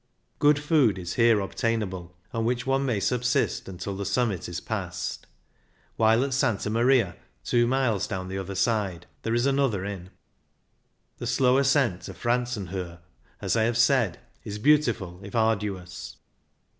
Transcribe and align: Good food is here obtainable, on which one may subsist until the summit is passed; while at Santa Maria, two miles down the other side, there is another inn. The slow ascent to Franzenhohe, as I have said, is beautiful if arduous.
Good 0.39 0.57
food 0.57 0.97
is 0.97 1.13
here 1.13 1.39
obtainable, 1.41 2.17
on 2.33 2.43
which 2.43 2.65
one 2.65 2.87
may 2.87 2.99
subsist 2.99 3.69
until 3.69 3.95
the 3.95 4.03
summit 4.03 4.49
is 4.49 4.59
passed; 4.59 5.27
while 5.95 6.23
at 6.23 6.33
Santa 6.33 6.71
Maria, 6.71 7.15
two 7.43 7.67
miles 7.67 8.07
down 8.07 8.27
the 8.27 8.39
other 8.39 8.55
side, 8.55 9.05
there 9.21 9.35
is 9.35 9.45
another 9.45 9.85
inn. 9.85 10.09
The 11.19 11.27
slow 11.27 11.59
ascent 11.59 12.01
to 12.05 12.15
Franzenhohe, 12.15 12.97
as 13.43 13.55
I 13.55 13.61
have 13.65 13.77
said, 13.77 14.17
is 14.43 14.57
beautiful 14.57 15.19
if 15.21 15.35
arduous. 15.35 16.17